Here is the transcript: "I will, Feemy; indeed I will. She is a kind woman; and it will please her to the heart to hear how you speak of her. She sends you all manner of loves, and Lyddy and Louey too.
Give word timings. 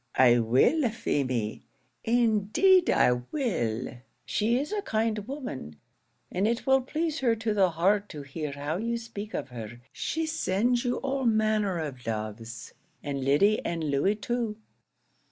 "I 0.15 0.39
will, 0.39 0.89
Feemy; 0.89 1.61
indeed 2.03 2.89
I 2.89 3.21
will. 3.31 3.97
She 4.25 4.57
is 4.57 4.73
a 4.73 4.81
kind 4.81 5.19
woman; 5.27 5.75
and 6.31 6.47
it 6.47 6.65
will 6.65 6.81
please 6.81 7.19
her 7.19 7.35
to 7.35 7.53
the 7.53 7.69
heart 7.69 8.09
to 8.09 8.23
hear 8.23 8.53
how 8.53 8.77
you 8.77 8.97
speak 8.97 9.35
of 9.35 9.49
her. 9.49 9.79
She 9.93 10.25
sends 10.25 10.83
you 10.83 10.95
all 11.01 11.25
manner 11.25 11.77
of 11.77 12.07
loves, 12.07 12.73
and 13.03 13.23
Lyddy 13.23 13.63
and 13.63 13.83
Louey 13.91 14.15
too. 14.19 14.57